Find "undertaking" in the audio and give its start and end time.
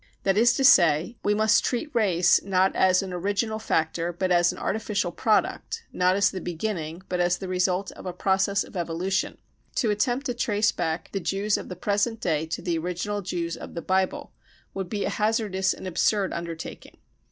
16.33-16.97